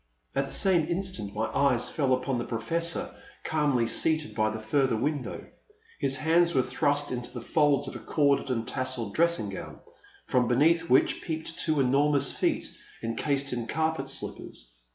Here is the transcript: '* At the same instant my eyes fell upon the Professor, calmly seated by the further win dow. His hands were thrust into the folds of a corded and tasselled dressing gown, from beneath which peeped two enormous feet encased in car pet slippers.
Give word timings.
'* 0.19 0.35
At 0.35 0.47
the 0.47 0.51
same 0.51 0.87
instant 0.87 1.35
my 1.35 1.45
eyes 1.53 1.91
fell 1.91 2.11
upon 2.15 2.39
the 2.39 2.43
Professor, 2.43 3.11
calmly 3.43 3.85
seated 3.85 4.33
by 4.33 4.49
the 4.49 4.59
further 4.59 4.97
win 4.97 5.21
dow. 5.21 5.41
His 5.99 6.15
hands 6.15 6.55
were 6.55 6.63
thrust 6.63 7.11
into 7.11 7.31
the 7.31 7.43
folds 7.45 7.87
of 7.87 7.95
a 7.95 7.99
corded 7.99 8.49
and 8.49 8.67
tasselled 8.67 9.13
dressing 9.13 9.49
gown, 9.49 9.79
from 10.25 10.47
beneath 10.47 10.89
which 10.89 11.21
peeped 11.21 11.59
two 11.59 11.79
enormous 11.79 12.31
feet 12.31 12.71
encased 13.03 13.53
in 13.53 13.67
car 13.67 13.93
pet 13.93 14.09
slippers. 14.09 14.73